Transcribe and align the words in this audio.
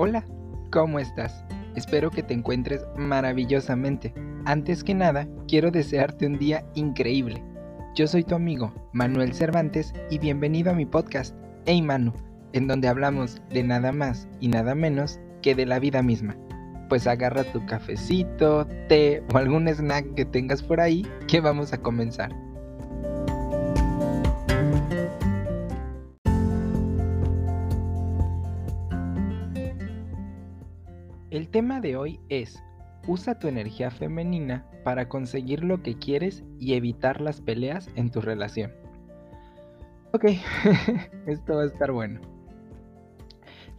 Hola, 0.00 0.24
¿cómo 0.70 1.00
estás? 1.00 1.44
Espero 1.74 2.12
que 2.12 2.22
te 2.22 2.32
encuentres 2.32 2.86
maravillosamente. 2.96 4.14
Antes 4.44 4.84
que 4.84 4.94
nada, 4.94 5.26
quiero 5.48 5.72
desearte 5.72 6.24
un 6.24 6.38
día 6.38 6.64
increíble. 6.76 7.42
Yo 7.96 8.06
soy 8.06 8.22
tu 8.22 8.36
amigo, 8.36 8.72
Manuel 8.92 9.34
Cervantes, 9.34 9.92
y 10.08 10.20
bienvenido 10.20 10.70
a 10.70 10.74
mi 10.74 10.86
podcast, 10.86 11.34
Hey 11.66 11.82
Manu, 11.82 12.12
en 12.52 12.68
donde 12.68 12.86
hablamos 12.86 13.42
de 13.50 13.64
nada 13.64 13.90
más 13.90 14.28
y 14.38 14.46
nada 14.46 14.76
menos 14.76 15.18
que 15.42 15.56
de 15.56 15.66
la 15.66 15.80
vida 15.80 16.00
misma. 16.00 16.36
Pues 16.88 17.08
agarra 17.08 17.42
tu 17.42 17.66
cafecito, 17.66 18.68
té 18.88 19.24
o 19.34 19.36
algún 19.36 19.66
snack 19.66 20.14
que 20.14 20.24
tengas 20.24 20.62
por 20.62 20.80
ahí, 20.80 21.04
que 21.26 21.40
vamos 21.40 21.72
a 21.72 21.78
comenzar. 21.78 22.30
El 31.48 31.52
tema 31.52 31.80
de 31.80 31.96
hoy 31.96 32.20
es, 32.28 32.62
usa 33.06 33.38
tu 33.38 33.48
energía 33.48 33.90
femenina 33.90 34.66
para 34.84 35.08
conseguir 35.08 35.64
lo 35.64 35.82
que 35.82 35.96
quieres 35.96 36.44
y 36.60 36.74
evitar 36.74 37.22
las 37.22 37.40
peleas 37.40 37.88
en 37.94 38.10
tu 38.10 38.20
relación. 38.20 38.70
Ok, 40.12 40.26
esto 41.26 41.54
va 41.54 41.62
a 41.62 41.66
estar 41.66 41.90
bueno. 41.90 42.20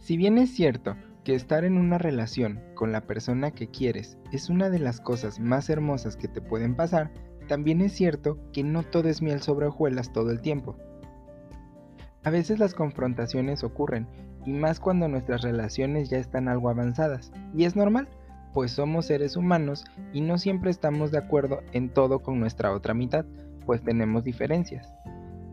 Si 0.00 0.16
bien 0.16 0.36
es 0.36 0.50
cierto 0.52 0.96
que 1.22 1.36
estar 1.36 1.64
en 1.64 1.76
una 1.76 1.96
relación 1.96 2.60
con 2.74 2.90
la 2.90 3.06
persona 3.06 3.52
que 3.52 3.68
quieres 3.68 4.18
es 4.32 4.50
una 4.50 4.68
de 4.68 4.80
las 4.80 5.00
cosas 5.00 5.38
más 5.38 5.70
hermosas 5.70 6.16
que 6.16 6.26
te 6.26 6.40
pueden 6.40 6.74
pasar, 6.74 7.12
también 7.46 7.82
es 7.82 7.92
cierto 7.92 8.36
que 8.52 8.64
no 8.64 8.82
todo 8.82 9.08
es 9.08 9.22
miel 9.22 9.42
sobre 9.42 9.66
hojuelas 9.66 10.12
todo 10.12 10.32
el 10.32 10.40
tiempo. 10.40 10.76
A 12.22 12.30
veces 12.30 12.58
las 12.58 12.74
confrontaciones 12.74 13.64
ocurren 13.64 14.06
y 14.44 14.52
más 14.52 14.78
cuando 14.78 15.08
nuestras 15.08 15.42
relaciones 15.42 16.10
ya 16.10 16.18
están 16.18 16.48
algo 16.48 16.68
avanzadas. 16.68 17.32
Y 17.54 17.64
es 17.64 17.76
normal, 17.76 18.08
pues 18.52 18.72
somos 18.72 19.06
seres 19.06 19.36
humanos 19.36 19.84
y 20.12 20.20
no 20.20 20.36
siempre 20.36 20.70
estamos 20.70 21.10
de 21.10 21.18
acuerdo 21.18 21.60
en 21.72 21.88
todo 21.88 22.20
con 22.20 22.38
nuestra 22.38 22.72
otra 22.72 22.94
mitad, 22.94 23.24
pues 23.64 23.82
tenemos 23.82 24.24
diferencias. 24.24 24.92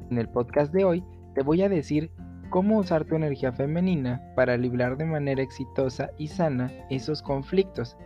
En 0.10 0.18
el 0.18 0.28
podcast 0.28 0.74
de 0.74 0.84
hoy 0.84 1.04
te 1.36 1.44
voy 1.44 1.62
a 1.62 1.70
decir 1.70 2.12
cómo 2.50 2.80
usar 2.80 3.06
tu 3.06 3.16
energía 3.16 3.52
femenina 3.52 4.22
para 4.36 4.58
librar 4.58 4.98
de 4.98 5.06
manera 5.06 5.42
exitosa 5.42 6.10
y 6.18 6.28
sana 6.28 6.72
esos 6.90 7.22
conflictos 7.22 7.98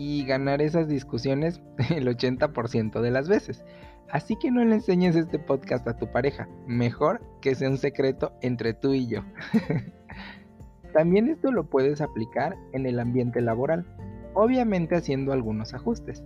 y 0.00 0.24
ganar 0.24 0.62
esas 0.62 0.88
discusiones 0.88 1.60
el 1.90 2.08
80% 2.08 3.02
de 3.02 3.10
las 3.10 3.28
veces. 3.28 3.62
Así 4.10 4.34
que 4.36 4.50
no 4.50 4.64
le 4.64 4.76
enseñes 4.76 5.14
este 5.14 5.38
podcast 5.38 5.86
a 5.86 5.98
tu 5.98 6.10
pareja, 6.10 6.48
mejor 6.66 7.20
que 7.42 7.54
sea 7.54 7.68
un 7.68 7.76
secreto 7.76 8.32
entre 8.40 8.72
tú 8.72 8.94
y 8.94 9.06
yo. 9.06 9.20
También 10.94 11.28
esto 11.28 11.52
lo 11.52 11.68
puedes 11.68 12.00
aplicar 12.00 12.56
en 12.72 12.86
el 12.86 12.98
ambiente 12.98 13.42
laboral, 13.42 13.84
obviamente 14.32 14.96
haciendo 14.96 15.34
algunos 15.34 15.74
ajustes. 15.74 16.24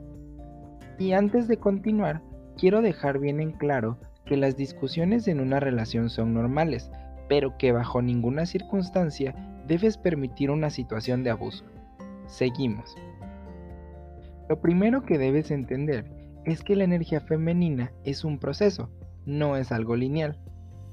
Y 0.96 1.12
antes 1.12 1.48
de 1.48 1.56
continuar, 1.56 2.22
quiero 2.56 2.80
dejar 2.80 3.18
bien 3.18 3.40
en 3.40 3.50
claro 3.50 3.98
que 4.24 4.36
las 4.36 4.56
discusiones 4.56 5.26
en 5.26 5.40
una 5.40 5.58
relación 5.58 6.10
son 6.10 6.32
normales, 6.32 6.92
pero 7.28 7.58
que 7.58 7.72
bajo 7.72 8.00
ninguna 8.00 8.46
circunstancia 8.46 9.34
debes 9.66 9.98
permitir 9.98 10.52
una 10.52 10.70
situación 10.70 11.24
de 11.24 11.30
abuso. 11.30 11.64
Seguimos. 12.26 12.94
Lo 14.48 14.60
primero 14.60 15.02
que 15.02 15.18
debes 15.18 15.50
entender 15.50 16.04
es 16.44 16.62
que 16.62 16.76
la 16.76 16.84
energía 16.84 17.20
femenina 17.20 17.92
es 18.04 18.24
un 18.24 18.38
proceso, 18.38 18.90
no 19.24 19.56
es 19.56 19.72
algo 19.72 19.96
lineal. 19.96 20.38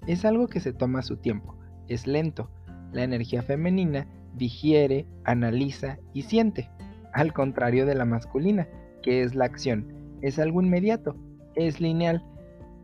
Es 0.07 0.25
algo 0.25 0.47
que 0.47 0.59
se 0.59 0.73
toma 0.73 1.01
su 1.01 1.17
tiempo, 1.17 1.55
es 1.87 2.07
lento. 2.07 2.49
La 2.91 3.03
energía 3.03 3.43
femenina 3.43 4.07
digiere, 4.35 5.05
analiza 5.25 5.99
y 6.13 6.23
siente, 6.23 6.69
al 7.13 7.33
contrario 7.33 7.85
de 7.85 7.95
la 7.95 8.05
masculina, 8.05 8.67
que 9.03 9.21
es 9.21 9.35
la 9.35 9.45
acción. 9.45 9.93
Es 10.21 10.39
algo 10.39 10.61
inmediato, 10.61 11.15
es 11.55 11.79
lineal, 11.79 12.23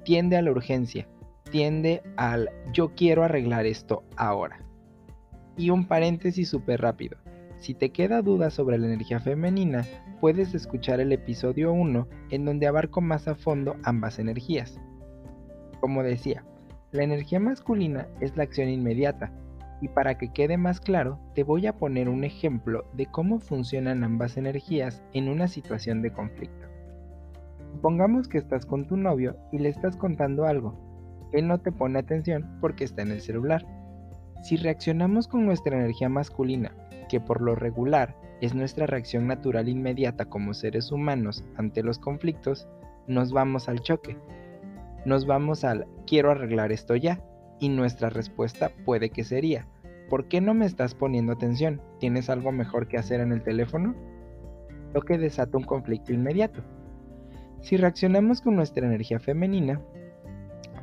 tiende 0.03 0.37
a 0.37 0.41
la 0.41 0.51
urgencia, 0.51 1.07
tiende 1.49 2.03
al 2.17 2.49
yo 2.73 2.93
quiero 2.93 3.23
arreglar 3.23 3.65
esto 3.65 4.03
ahora. 4.15 4.59
Y 5.55 5.69
un 5.69 5.87
paréntesis 5.87 6.49
súper 6.49 6.81
rápido. 6.81 7.17
Si 7.57 7.73
te 7.73 7.89
queda 7.89 8.21
duda 8.21 8.51
sobre 8.51 8.77
la 8.77 8.85
energía 8.85 9.19
femenina, 9.19 9.85
puedes 10.19 10.53
escuchar 10.53 10.99
el 10.99 11.11
episodio 11.11 11.71
1 11.71 12.07
en 12.31 12.45
donde 12.45 12.67
abarco 12.67 13.01
más 13.01 13.27
a 13.27 13.35
fondo 13.35 13.75
ambas 13.83 14.19
energías. 14.19 14.79
Como 15.79 16.03
decía, 16.03 16.43
la 16.91 17.03
energía 17.03 17.39
masculina 17.39 18.07
es 18.19 18.35
la 18.35 18.43
acción 18.43 18.69
inmediata, 18.69 19.31
y 19.81 19.89
para 19.89 20.17
que 20.17 20.29
quede 20.33 20.57
más 20.57 20.79
claro, 20.79 21.19
te 21.35 21.43
voy 21.43 21.67
a 21.67 21.77
poner 21.77 22.09
un 22.09 22.23
ejemplo 22.23 22.85
de 22.93 23.05
cómo 23.05 23.39
funcionan 23.39 24.03
ambas 24.03 24.37
energías 24.37 25.03
en 25.13 25.29
una 25.29 25.47
situación 25.47 26.01
de 26.01 26.11
conflicto. 26.11 26.67
Supongamos 27.73 28.27
que 28.27 28.39
estás 28.39 28.65
con 28.65 28.87
tu 28.87 28.97
novio 28.97 29.37
y 29.51 29.59
le 29.59 29.69
estás 29.69 29.95
contando 29.95 30.45
algo. 30.45 30.73
Él 31.31 31.47
no 31.47 31.59
te 31.59 31.71
pone 31.71 31.99
atención 31.99 32.57
porque 32.59 32.85
está 32.85 33.03
en 33.03 33.11
el 33.11 33.21
celular. 33.21 33.65
Si 34.41 34.57
reaccionamos 34.57 35.27
con 35.27 35.45
nuestra 35.45 35.77
energía 35.77 36.09
masculina, 36.09 36.71
que 37.07 37.19
por 37.19 37.41
lo 37.41 37.53
regular 37.53 38.15
es 38.41 38.53
nuestra 38.53 38.85
reacción 38.85 39.27
natural 39.27 39.67
inmediata 39.67 40.25
como 40.25 40.53
seres 40.53 40.91
humanos 40.91 41.43
ante 41.55 41.83
los 41.83 41.97
conflictos, 41.97 42.67
nos 43.07 43.31
vamos 43.31 43.69
al 43.69 43.81
choque. 43.81 44.17
Nos 45.05 45.25
vamos 45.25 45.63
al 45.63 45.87
quiero 46.05 46.31
arreglar 46.31 46.71
esto 46.71 46.95
ya. 46.95 47.21
Y 47.59 47.69
nuestra 47.69 48.09
respuesta 48.09 48.69
puede 48.85 49.09
que 49.09 49.23
sería, 49.23 49.67
¿por 50.09 50.27
qué 50.27 50.41
no 50.41 50.53
me 50.53 50.65
estás 50.65 50.93
poniendo 50.93 51.33
atención? 51.33 51.81
¿Tienes 51.99 52.29
algo 52.29 52.51
mejor 52.51 52.87
que 52.87 52.97
hacer 52.97 53.19
en 53.21 53.31
el 53.31 53.41
teléfono? 53.41 53.95
Lo 54.93 55.01
que 55.01 55.17
desata 55.17 55.57
un 55.57 55.63
conflicto 55.63 56.13
inmediato. 56.13 56.61
Si 57.61 57.77
reaccionamos 57.77 58.41
con 58.41 58.55
nuestra 58.55 58.85
energía 58.85 59.19
femenina, 59.19 59.81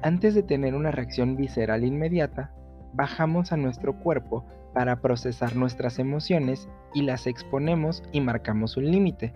antes 0.02 0.34
de 0.34 0.42
tener 0.42 0.74
una 0.74 0.90
reacción 0.90 1.36
visceral 1.36 1.84
inmediata, 1.84 2.52
bajamos 2.92 3.52
a 3.52 3.56
nuestro 3.56 3.98
cuerpo 4.00 4.44
para 4.74 5.00
procesar 5.00 5.56
nuestras 5.56 5.98
emociones 5.98 6.68
y 6.92 7.02
las 7.02 7.26
exponemos 7.26 8.02
y 8.12 8.20
marcamos 8.20 8.76
un 8.76 8.90
límite, 8.90 9.32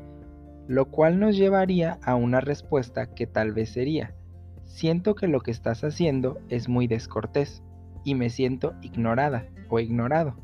lo 0.67 0.91
cual 0.91 1.19
nos 1.19 1.37
llevaría 1.37 1.99
a 2.03 2.17
una 2.17 2.41
respuesta 2.41 3.15
que 3.15 3.27
tal 3.27 3.53
vez 3.53 3.71
sería, 3.71 4.15
siento 4.65 5.15
que 5.15 5.29
lo 5.29 5.41
que 5.41 5.53
estás 5.53 5.85
haciendo 5.85 6.39
es 6.51 6.69
muy 6.69 6.87
descortés 6.87 7.63
y 8.05 8.15
me 8.15 8.29
siento 8.29 8.75
ignorada 8.83 9.47
o 9.71 9.81
ignorado. 9.81 10.37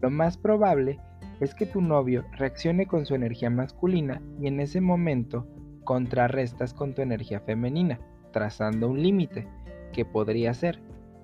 Lo 0.00 0.10
más 0.10 0.36
probable 0.36 1.00
es 1.40 1.54
que 1.54 1.66
tu 1.66 1.80
novio 1.80 2.24
reaccione 2.36 2.86
con 2.86 3.06
su 3.06 3.14
energía 3.14 3.50
masculina 3.50 4.22
y 4.38 4.46
en 4.46 4.60
ese 4.60 4.80
momento 4.80 5.46
contrarrestas 5.84 6.74
con 6.74 6.94
tu 6.94 7.02
energía 7.02 7.40
femenina, 7.40 7.98
trazando 8.32 8.88
un 8.88 9.02
límite, 9.02 9.48
que 9.92 10.04
podría 10.04 10.54
ser, 10.54 10.80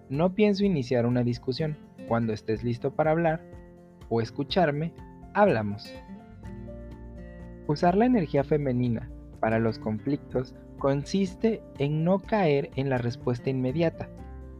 no 0.08 0.34
pienso 0.34 0.64
iniciar 0.64 1.06
una 1.06 1.22
discusión, 1.22 1.76
cuando 2.06 2.32
estés 2.32 2.62
listo 2.64 2.94
para 2.94 3.10
hablar 3.10 3.42
o 4.08 4.20
escucharme, 4.20 4.92
hablamos. 5.34 5.92
Usar 7.66 7.96
la 7.96 8.06
energía 8.06 8.44
femenina 8.44 9.10
para 9.40 9.58
los 9.58 9.78
conflictos 9.78 10.54
consiste 10.78 11.62
en 11.78 12.04
no 12.04 12.20
caer 12.20 12.70
en 12.76 12.90
la 12.90 12.98
respuesta 12.98 13.50
inmediata, 13.50 14.08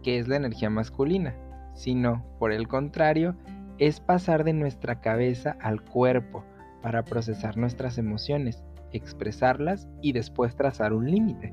que 0.03 0.19
es 0.19 0.29
la 0.29 0.37
energía 0.37 0.71
masculina, 0.71 1.35
sino, 1.75 2.25
por 2.39 2.53
el 2.53 2.69
contrario, 2.69 3.37
es 3.79 4.01
pasar 4.01 4.45
de 4.45 4.55
nuestra 4.55 5.01
cabeza 5.01 5.57
al 5.61 5.83
cuerpo 5.83 6.45
para 6.83 7.05
procesar 7.05 7.57
nuestras 7.57 7.99
emociones, 7.99 8.65
expresarlas 8.93 9.89
y 10.01 10.13
después 10.13 10.57
trazar 10.57 10.93
un 10.93 11.11
límite. 11.11 11.53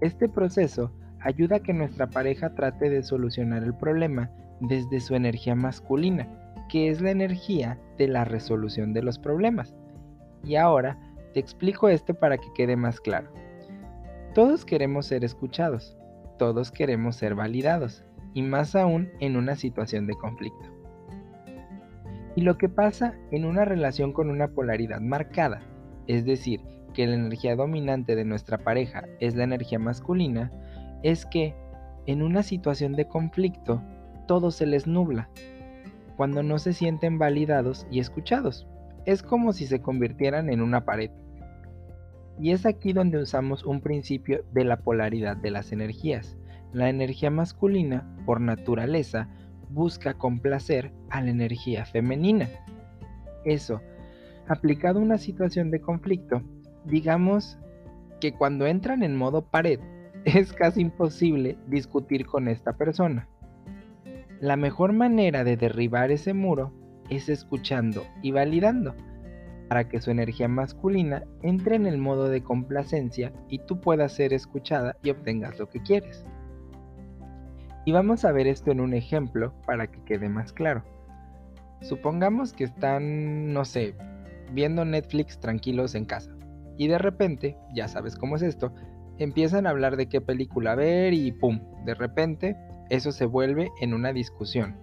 Este 0.00 0.28
proceso 0.28 0.92
ayuda 1.20 1.56
a 1.56 1.60
que 1.60 1.72
nuestra 1.72 2.08
pareja 2.08 2.54
trate 2.54 2.90
de 2.90 3.02
solucionar 3.02 3.62
el 3.62 3.74
problema 3.74 4.30
desde 4.60 5.00
su 5.00 5.14
energía 5.14 5.54
masculina, 5.54 6.28
que 6.68 6.88
es 6.88 7.00
la 7.00 7.10
energía 7.10 7.78
de 7.98 8.08
la 8.08 8.24
resolución 8.24 8.92
de 8.92 9.02
los 9.02 9.18
problemas. 9.18 9.74
Y 10.44 10.56
ahora 10.56 10.98
te 11.34 11.40
explico 11.40 11.88
esto 11.88 12.14
para 12.14 12.38
que 12.38 12.52
quede 12.54 12.76
más 12.76 13.00
claro. 13.00 13.30
Todos 14.34 14.64
queremos 14.64 15.06
ser 15.06 15.24
escuchados, 15.24 15.96
todos 16.38 16.70
queremos 16.70 17.16
ser 17.16 17.34
validados, 17.34 18.04
y 18.34 18.42
más 18.42 18.76
aún 18.76 19.10
en 19.18 19.36
una 19.36 19.56
situación 19.56 20.06
de 20.06 20.14
conflicto. 20.14 20.66
Y 22.36 22.42
lo 22.42 22.56
que 22.56 22.68
pasa 22.68 23.14
en 23.32 23.44
una 23.44 23.64
relación 23.64 24.12
con 24.12 24.30
una 24.30 24.48
polaridad 24.48 25.00
marcada, 25.00 25.62
es 26.06 26.24
decir, 26.24 26.60
que 26.94 27.06
la 27.06 27.14
energía 27.14 27.56
dominante 27.56 28.16
de 28.16 28.24
nuestra 28.24 28.58
pareja 28.58 29.04
es 29.18 29.34
la 29.34 29.44
energía 29.44 29.78
masculina, 29.78 30.50
es 31.02 31.26
que 31.26 31.54
en 32.06 32.22
una 32.22 32.42
situación 32.42 32.92
de 32.92 33.06
conflicto 33.06 33.82
todo 34.30 34.52
se 34.52 34.64
les 34.64 34.86
nubla, 34.86 35.28
cuando 36.16 36.44
no 36.44 36.60
se 36.60 36.72
sienten 36.72 37.18
validados 37.18 37.84
y 37.90 37.98
escuchados. 37.98 38.68
Es 39.04 39.24
como 39.24 39.52
si 39.52 39.66
se 39.66 39.82
convirtieran 39.82 40.50
en 40.50 40.60
una 40.60 40.84
pared. 40.84 41.10
Y 42.38 42.52
es 42.52 42.64
aquí 42.64 42.92
donde 42.92 43.18
usamos 43.18 43.64
un 43.64 43.80
principio 43.80 44.44
de 44.52 44.62
la 44.62 44.76
polaridad 44.76 45.36
de 45.36 45.50
las 45.50 45.72
energías. 45.72 46.38
La 46.72 46.88
energía 46.88 47.32
masculina, 47.32 48.08
por 48.24 48.40
naturaleza, 48.40 49.28
busca 49.68 50.14
complacer 50.14 50.92
a 51.08 51.22
la 51.22 51.30
energía 51.30 51.84
femenina. 51.84 52.48
Eso, 53.44 53.80
aplicado 54.46 55.00
a 55.00 55.02
una 55.02 55.18
situación 55.18 55.72
de 55.72 55.80
conflicto, 55.80 56.40
digamos 56.84 57.58
que 58.20 58.32
cuando 58.32 58.68
entran 58.68 59.02
en 59.02 59.16
modo 59.16 59.42
pared, 59.42 59.80
es 60.24 60.52
casi 60.52 60.82
imposible 60.82 61.58
discutir 61.66 62.26
con 62.26 62.46
esta 62.46 62.74
persona. 62.74 63.26
La 64.40 64.56
mejor 64.56 64.94
manera 64.94 65.44
de 65.44 65.58
derribar 65.58 66.10
ese 66.10 66.32
muro 66.32 66.72
es 67.10 67.28
escuchando 67.28 68.04
y 68.22 68.30
validando 68.30 68.94
para 69.68 69.86
que 69.86 70.00
su 70.00 70.10
energía 70.10 70.48
masculina 70.48 71.24
entre 71.42 71.76
en 71.76 71.84
el 71.84 71.98
modo 71.98 72.30
de 72.30 72.42
complacencia 72.42 73.34
y 73.50 73.58
tú 73.58 73.82
puedas 73.82 74.14
ser 74.14 74.32
escuchada 74.32 74.96
y 75.02 75.10
obtengas 75.10 75.58
lo 75.58 75.68
que 75.68 75.82
quieres. 75.82 76.24
Y 77.84 77.92
vamos 77.92 78.24
a 78.24 78.32
ver 78.32 78.46
esto 78.46 78.70
en 78.70 78.80
un 78.80 78.94
ejemplo 78.94 79.52
para 79.66 79.88
que 79.88 80.02
quede 80.04 80.30
más 80.30 80.54
claro. 80.54 80.84
Supongamos 81.82 82.54
que 82.54 82.64
están, 82.64 83.52
no 83.52 83.66
sé, 83.66 83.94
viendo 84.52 84.86
Netflix 84.86 85.38
tranquilos 85.38 85.94
en 85.94 86.06
casa. 86.06 86.34
Y 86.78 86.88
de 86.88 86.96
repente, 86.96 87.58
ya 87.74 87.88
sabes 87.88 88.16
cómo 88.16 88.36
es 88.36 88.42
esto, 88.42 88.72
empiezan 89.18 89.66
a 89.66 89.70
hablar 89.70 89.98
de 89.98 90.08
qué 90.08 90.22
película 90.22 90.74
ver 90.74 91.12
y 91.12 91.30
¡pum! 91.30 91.60
De 91.84 91.94
repente, 91.94 92.56
eso 92.90 93.12
se 93.12 93.24
vuelve 93.24 93.70
en 93.80 93.94
una 93.94 94.12
discusión. 94.12 94.76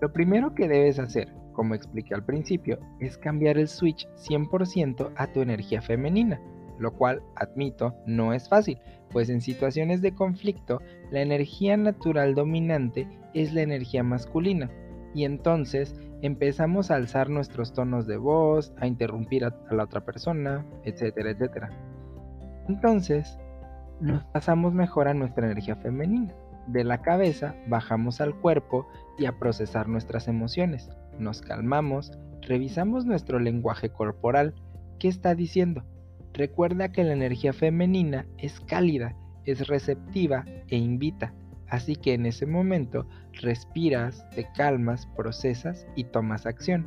Lo 0.00 0.12
primero 0.12 0.54
que 0.54 0.68
debes 0.68 0.98
hacer, 0.98 1.32
como 1.52 1.74
expliqué 1.74 2.14
al 2.14 2.24
principio, 2.24 2.78
es 3.00 3.16
cambiar 3.16 3.56
el 3.56 3.68
switch 3.68 4.06
100% 4.16 5.12
a 5.16 5.26
tu 5.28 5.40
energía 5.40 5.80
femenina, 5.80 6.40
lo 6.78 6.92
cual, 6.92 7.22
admito, 7.34 7.94
no 8.06 8.34
es 8.34 8.48
fácil, 8.48 8.78
pues 9.10 9.30
en 9.30 9.40
situaciones 9.40 10.02
de 10.02 10.14
conflicto, 10.14 10.82
la 11.10 11.22
energía 11.22 11.76
natural 11.76 12.34
dominante 12.34 13.08
es 13.32 13.54
la 13.54 13.62
energía 13.62 14.02
masculina, 14.02 14.70
y 15.14 15.24
entonces 15.24 15.94
empezamos 16.20 16.90
a 16.90 16.96
alzar 16.96 17.30
nuestros 17.30 17.72
tonos 17.72 18.06
de 18.06 18.18
voz, 18.18 18.74
a 18.78 18.86
interrumpir 18.86 19.44
a, 19.44 19.54
la 19.70 19.84
otra 19.84 20.04
persona, 20.04 20.66
etcétera, 20.84 21.30
etcétera. 21.30 21.70
Entonces, 22.68 23.38
nos 24.00 24.24
pasamos 24.24 24.74
mejor 24.74 25.08
a 25.08 25.14
nuestra 25.14 25.46
energía 25.46 25.76
femenina. 25.76 26.34
De 26.66 26.84
la 26.84 27.00
cabeza 27.00 27.54
bajamos 27.68 28.20
al 28.20 28.34
cuerpo 28.34 28.86
y 29.18 29.26
a 29.26 29.38
procesar 29.38 29.88
nuestras 29.88 30.28
emociones. 30.28 30.90
Nos 31.18 31.40
calmamos, 31.40 32.12
revisamos 32.42 33.06
nuestro 33.06 33.38
lenguaje 33.38 33.88
corporal. 33.88 34.54
¿Qué 34.98 35.08
está 35.08 35.34
diciendo? 35.34 35.84
Recuerda 36.32 36.92
que 36.92 37.04
la 37.04 37.12
energía 37.12 37.52
femenina 37.52 38.26
es 38.36 38.60
cálida, 38.60 39.16
es 39.44 39.68
receptiva 39.68 40.44
e 40.68 40.76
invita. 40.76 41.32
Así 41.68 41.96
que 41.96 42.14
en 42.14 42.26
ese 42.26 42.46
momento 42.46 43.06
respiras, 43.32 44.28
te 44.30 44.46
calmas, 44.52 45.06
procesas 45.16 45.86
y 45.96 46.04
tomas 46.04 46.46
acción. 46.46 46.86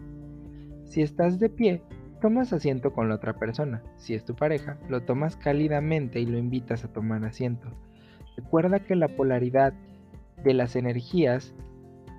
Si 0.85 1.01
estás 1.01 1.39
de 1.39 1.49
pie, 1.49 1.81
tomas 2.19 2.53
asiento 2.53 2.93
con 2.93 3.09
la 3.09 3.15
otra 3.15 3.33
persona. 3.33 3.81
Si 3.97 4.13
es 4.13 4.25
tu 4.25 4.35
pareja, 4.35 4.77
lo 4.87 5.01
tomas 5.01 5.35
cálidamente 5.35 6.19
y 6.19 6.25
lo 6.25 6.37
invitas 6.37 6.83
a 6.83 6.93
tomar 6.93 7.23
asiento. 7.25 7.69
Recuerda 8.35 8.79
que 8.79 8.95
la 8.95 9.07
polaridad 9.07 9.73
de 10.43 10.53
las 10.53 10.75
energías, 10.75 11.53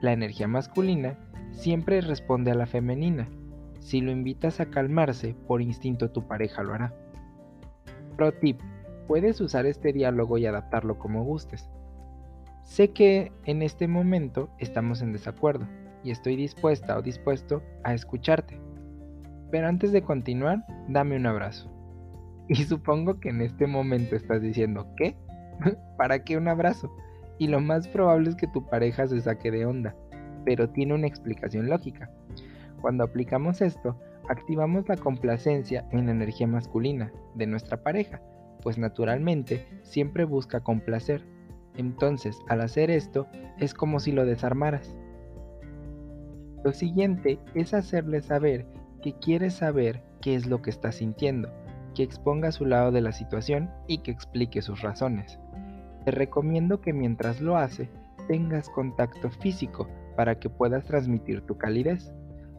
la 0.00 0.12
energía 0.12 0.48
masculina, 0.48 1.18
siempre 1.52 2.00
responde 2.00 2.50
a 2.50 2.54
la 2.54 2.66
femenina. 2.66 3.28
Si 3.78 4.00
lo 4.00 4.10
invitas 4.10 4.60
a 4.60 4.66
calmarse, 4.66 5.34
por 5.46 5.62
instinto 5.62 6.10
tu 6.10 6.26
pareja 6.26 6.62
lo 6.62 6.74
hará. 6.74 6.94
Pro 8.16 8.32
tip, 8.32 8.60
puedes 9.06 9.40
usar 9.40 9.66
este 9.66 9.92
diálogo 9.92 10.38
y 10.38 10.46
adaptarlo 10.46 10.98
como 10.98 11.24
gustes. 11.24 11.70
Sé 12.62 12.92
que 12.92 13.32
en 13.44 13.62
este 13.62 13.88
momento 13.88 14.50
estamos 14.58 15.02
en 15.02 15.12
desacuerdo 15.12 15.66
y 16.04 16.10
estoy 16.10 16.36
dispuesta 16.36 16.96
o 16.96 17.02
dispuesto 17.02 17.62
a 17.82 17.94
escucharte. 17.94 18.69
Pero 19.50 19.68
antes 19.68 19.92
de 19.92 20.02
continuar, 20.02 20.64
dame 20.88 21.16
un 21.16 21.26
abrazo. 21.26 21.70
Y 22.48 22.64
supongo 22.64 23.20
que 23.20 23.28
en 23.28 23.42
este 23.42 23.68
momento 23.68 24.16
estás 24.16 24.42
diciendo, 24.42 24.88
¿qué? 24.96 25.16
¿Para 25.96 26.24
qué 26.24 26.36
un 26.36 26.48
abrazo? 26.48 26.90
Y 27.38 27.46
lo 27.46 27.60
más 27.60 27.86
probable 27.86 28.30
es 28.30 28.34
que 28.34 28.48
tu 28.48 28.66
pareja 28.66 29.06
se 29.06 29.20
saque 29.20 29.52
de 29.52 29.66
onda, 29.66 29.94
pero 30.44 30.68
tiene 30.68 30.94
una 30.94 31.06
explicación 31.06 31.68
lógica. 31.68 32.10
Cuando 32.80 33.04
aplicamos 33.04 33.60
esto, 33.60 33.96
activamos 34.28 34.88
la 34.88 34.96
complacencia 34.96 35.86
en 35.92 36.06
la 36.06 36.12
energía 36.12 36.48
masculina 36.48 37.12
de 37.36 37.46
nuestra 37.46 37.84
pareja, 37.84 38.20
pues 38.64 38.78
naturalmente 38.78 39.64
siempre 39.82 40.24
busca 40.24 40.60
complacer 40.60 41.22
entonces, 41.76 42.42
al 42.48 42.60
hacer 42.60 42.90
esto, 42.90 43.26
es 43.58 43.74
como 43.74 44.00
si 44.00 44.12
lo 44.12 44.26
desarmaras. 44.26 44.94
Lo 46.64 46.72
siguiente 46.72 47.38
es 47.54 47.72
hacerle 47.72 48.20
saber 48.20 48.66
que 49.00 49.14
quieres 49.14 49.54
saber 49.54 50.02
qué 50.20 50.34
es 50.34 50.46
lo 50.46 50.62
que 50.62 50.70
está 50.70 50.92
sintiendo, 50.92 51.50
que 51.94 52.02
exponga 52.02 52.52
su 52.52 52.66
lado 52.66 52.92
de 52.92 53.00
la 53.00 53.12
situación 53.12 53.70
y 53.86 53.98
que 53.98 54.10
explique 54.10 54.62
sus 54.62 54.82
razones. 54.82 55.38
Te 56.04 56.10
recomiendo 56.10 56.80
que 56.80 56.92
mientras 56.92 57.40
lo 57.40 57.56
hace, 57.56 57.90
tengas 58.28 58.68
contacto 58.70 59.30
físico 59.30 59.88
para 60.16 60.38
que 60.38 60.50
puedas 60.50 60.84
transmitir 60.84 61.42
tu 61.42 61.56
calidez. 61.56 62.12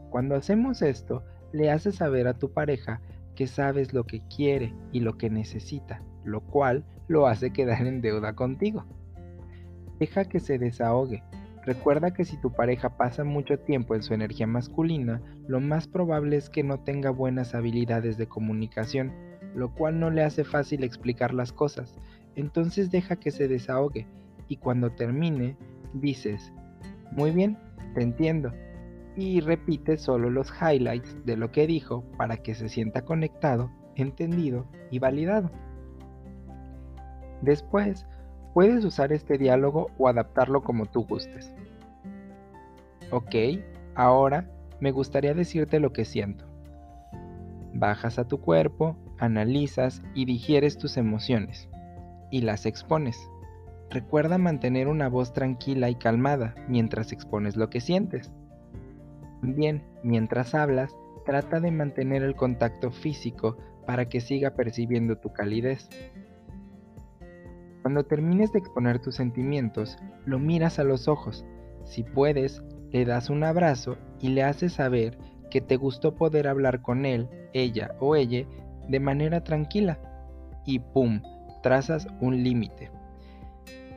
Cuando 0.10 0.36
hacemos 0.36 0.82
esto, 0.82 1.24
le 1.52 1.72
haces 1.72 1.96
saber 1.96 2.28
a 2.28 2.34
tu 2.34 2.52
pareja 2.52 3.02
que 3.36 3.48
sabes 3.48 3.94
lo 3.94 4.06
que 4.06 4.22
quiere 4.28 4.74
y 4.92 5.00
lo 5.00 5.18
que 5.18 5.30
necesita, 5.30 6.04
lo 6.24 6.42
cual 6.42 6.84
lo 7.08 7.28
hace 7.28 7.52
quedar 7.52 7.86
en 7.88 8.02
deuda 8.02 8.36
contigo. 8.36 8.86
Deja 10.00 10.26
que 10.26 10.40
se 10.40 10.58
desahogue. 10.58 11.24
Recuerda 11.63 12.12
que 12.12 12.25
si 12.25 12.38
tu 12.38 12.52
pareja 12.52 12.98
pasa 12.98 13.24
mucho 13.24 13.60
tiempo 13.60 13.94
en 13.94 14.02
su 14.02 14.13
energía 14.13 14.48
masculina, 14.48 15.22
lo 15.48 15.60
más 15.60 15.88
probable 15.88 16.38
es 16.38 16.50
que 16.50 16.63
no 16.63 16.80
tenga 16.80 17.12
buenas 17.12 17.54
habilidades 17.54 18.18
de 18.18 18.28
comunicación, 18.28 19.13
lo 19.54 19.74
cual 19.74 20.00
no 20.00 20.10
le 20.10 20.24
hace 20.24 20.44
fácil 20.44 20.84
explicar 20.84 21.34
las 21.34 21.54
cosas. 21.54 21.96
Entonces 22.36 22.90
deja 22.90 23.16
que 23.16 23.30
se 23.30 23.48
desahogue 23.48 24.08
y 24.48 24.58
cuando 24.58 24.92
termine, 24.92 25.56
dices, 25.94 26.52
muy 27.12 27.31
bien, 27.31 27.58
te 27.94 28.02
entiendo. 28.02 28.52
Y 29.16 29.42
repite 29.42 29.98
solo 29.98 30.30
los 30.30 30.52
highlights 30.62 31.16
de 31.25 31.38
lo 31.38 31.52
que 31.52 31.68
dijo 31.68 32.04
para 32.18 32.38
que 32.38 32.56
se 32.56 32.69
sienta 32.69 33.04
conectado, 33.04 33.69
entendido 33.96 34.66
y 34.90 35.00
validado. 35.00 35.52
Después, 37.42 38.07
Puedes 38.53 38.83
usar 38.83 39.13
este 39.13 39.38
diálogo 39.38 39.92
o 39.97 40.07
adaptarlo 40.07 40.61
como 40.61 40.85
tú 40.85 41.06
gustes. 41.06 41.54
Ok, 43.11 43.35
ahora 43.95 44.49
me 44.80 44.92
gustaría 44.92 45.33
decirte 45.33 45.80
lo 45.80 45.94
que 45.94 46.06
siento. 46.06 46.45
Bajas 47.73 48.19
a 48.19 48.28
tu 48.28 48.42
cuerpo, 48.42 48.97
analizas 49.18 50.02
y 50.14 50.26
digieres 50.26 50.78
tus 50.78 50.97
emociones 50.97 51.69
y 52.30 52.42
las 52.42 52.66
expones. 52.66 53.18
Recuerda 53.90 54.37
mantener 54.37 54.87
una 54.87 55.09
voz 55.09 55.33
tranquila 55.33 55.90
y 55.90 55.95
calmada 55.95 56.56
mientras 56.68 57.11
expones 57.11 57.56
lo 57.56 57.69
que 57.69 57.81
sientes. 57.81 58.31
Bien, 59.42 59.83
mientras 60.04 60.56
hablas, 60.56 60.95
trata 61.26 61.59
de 61.59 61.71
mantener 61.71 62.23
el 62.23 62.35
contacto 62.35 62.92
físico 62.92 63.57
para 63.85 64.07
que 64.07 64.21
siga 64.21 64.52
percibiendo 64.52 65.18
tu 65.18 65.33
calidez. 65.33 65.90
Cuando 67.81 68.04
termines 68.04 68.52
de 68.52 68.59
exponer 68.59 69.00
tus 69.00 69.16
sentimientos, 69.16 69.97
lo 70.26 70.40
miras 70.40 70.80
a 70.80 70.83
los 70.83 71.07
ojos. 71.07 71.45
Si 71.83 72.04
puedes, 72.04 72.64
le 72.92 73.06
das 73.06 73.30
un 73.30 73.44
abrazo 73.44 73.97
y 74.19 74.30
le 74.30 74.44
haces 74.44 74.73
saber 74.73 75.18
que 75.50 75.61
te 75.61 75.78
gustó 75.78 76.16
poder 76.16 76.47
hablar 76.47 76.81
con 76.81 77.06
él, 77.06 77.28
ella 77.54 77.95
o 78.00 78.16
ella 78.16 78.45
de 78.88 79.00
manera 79.00 79.44
tranquila. 79.44 80.00
Y 80.66 80.80
¡pum! 80.80 81.21
trazas 81.64 82.07
un 82.19 82.44
límite. 82.44 82.92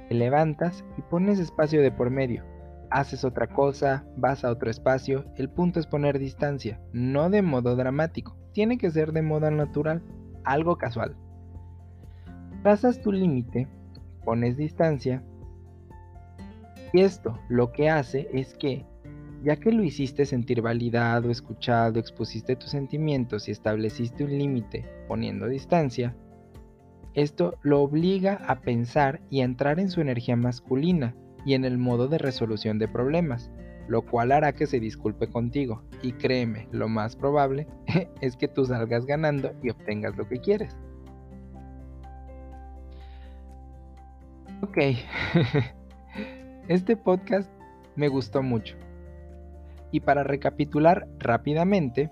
Te 0.08 0.14
levantas 0.14 0.84
y 0.98 1.02
pones 1.02 1.38
espacio 1.38 1.82
de 1.82 1.90
por 1.90 2.10
medio. 2.10 2.44
Haces 2.90 3.24
otra 3.24 3.48
cosa, 3.48 4.04
vas 4.16 4.44
a 4.44 4.50
otro 4.50 4.70
espacio, 4.70 5.24
el 5.36 5.48
punto 5.48 5.80
es 5.80 5.86
poner 5.86 6.18
distancia, 6.18 6.80
no 6.92 7.30
de 7.30 7.42
modo 7.42 7.74
dramático, 7.76 8.36
tiene 8.52 8.78
que 8.78 8.90
ser 8.90 9.12
de 9.12 9.22
modo 9.22 9.50
natural, 9.50 10.02
algo 10.44 10.76
casual. 10.76 11.16
Trazas 12.64 13.02
tu 13.02 13.12
límite, 13.12 13.68
pones 14.24 14.56
distancia 14.56 15.22
y 16.94 17.02
esto 17.02 17.38
lo 17.50 17.72
que 17.72 17.90
hace 17.90 18.26
es 18.32 18.54
que, 18.54 18.86
ya 19.42 19.56
que 19.56 19.70
lo 19.70 19.84
hiciste 19.84 20.24
sentir 20.24 20.62
validado, 20.62 21.30
escuchado, 21.30 22.00
expusiste 22.00 22.56
tus 22.56 22.70
sentimientos 22.70 23.48
y 23.48 23.50
estableciste 23.50 24.24
un 24.24 24.38
límite 24.38 24.82
poniendo 25.08 25.46
distancia, 25.46 26.16
esto 27.12 27.58
lo 27.60 27.82
obliga 27.82 28.40
a 28.46 28.62
pensar 28.62 29.20
y 29.28 29.42
a 29.42 29.44
entrar 29.44 29.78
en 29.78 29.90
su 29.90 30.00
energía 30.00 30.34
masculina 30.34 31.14
y 31.44 31.52
en 31.52 31.66
el 31.66 31.76
modo 31.76 32.08
de 32.08 32.16
resolución 32.16 32.78
de 32.78 32.88
problemas, 32.88 33.50
lo 33.88 34.06
cual 34.06 34.32
hará 34.32 34.54
que 34.54 34.66
se 34.66 34.80
disculpe 34.80 35.26
contigo. 35.26 35.82
Y 36.00 36.12
créeme, 36.12 36.66
lo 36.72 36.88
más 36.88 37.14
probable 37.14 37.66
es 38.22 38.38
que 38.38 38.48
tú 38.48 38.64
salgas 38.64 39.04
ganando 39.04 39.52
y 39.62 39.68
obtengas 39.68 40.16
lo 40.16 40.26
que 40.26 40.40
quieres. 40.40 40.74
Ok. 44.64 44.78
este 46.68 46.96
podcast 46.96 47.50
me 47.96 48.08
gustó 48.08 48.42
mucho. 48.42 48.76
Y 49.90 50.00
para 50.00 50.24
recapitular 50.24 51.06
rápidamente, 51.18 52.10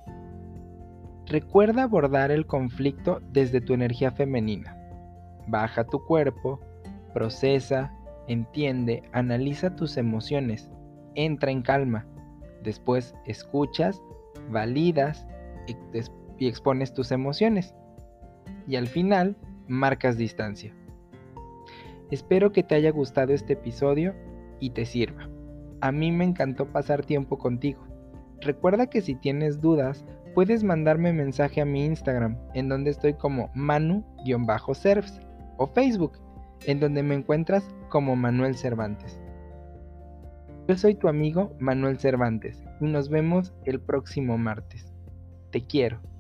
recuerda 1.25 1.85
abordar 1.85 2.31
el 2.31 2.47
conflicto 2.47 3.21
desde 3.31 3.63
tu 3.63 3.73
energía 3.73 4.11
femenina. 4.11 4.77
Baja 5.47 5.85
tu 5.85 6.05
cuerpo, 6.05 6.61
procesa, 7.15 7.91
entiende, 8.29 9.03
analiza 9.13 9.75
tus 9.75 9.97
emociones, 9.97 10.71
entra 11.15 11.51
en 11.53 11.63
calma. 11.63 12.07
Después 12.63 13.15
escuchas, 13.25 13.99
validas 14.51 15.27
y 16.39 16.49
expones 16.49 16.93
tus 16.93 17.13
emociones. 17.13 17.75
Y 18.69 18.77
al 18.77 18.89
final, 18.89 19.39
marcas 19.69 20.19
distancia. 20.19 20.75
Espero 22.13 22.53
que 22.53 22.63
te 22.63 22.75
haya 22.75 22.91
gustado 22.91 23.33
este 23.33 23.55
episodio 23.55 24.15
y 24.61 24.69
te 24.71 24.85
sirva. 24.85 25.31
A 25.81 25.93
mí 25.93 26.13
me 26.13 26.25
encantó 26.25 26.71
pasar 26.71 27.07
tiempo 27.07 27.39
contigo. 27.39 27.87
Recuerda 28.43 28.87
que 28.89 29.01
si 29.01 29.15
tienes 29.15 29.63
dudas, 29.63 30.05
puedes 30.35 30.63
mandarme 30.63 31.15
mensaje 31.15 31.63
a 31.63 31.65
mi 31.65 31.87
Instagram, 31.87 32.37
en 32.53 32.69
donde 32.69 32.91
estoy 32.91 33.15
como 33.15 33.51
manu-serves, 33.55 35.23
o 35.57 35.67
Facebook, 35.69 36.19
en 36.67 36.81
donde 36.81 37.03
me 37.03 37.15
encuentras 37.15 37.75
como 37.89 38.15
Manuel 38.15 38.57
Cervantes. 38.57 39.19
Yo 40.69 40.77
soy 40.77 40.95
tu 40.95 41.09
amigo 41.09 41.57
Manuel 41.61 41.99
Cervantes 41.99 42.63
y 42.83 42.85
nos 42.85 43.09
vemos 43.09 43.55
el 43.65 43.81
próximo 43.81 44.37
martes. 44.37 44.93
Te 45.51 45.63
quiero. 45.63 46.12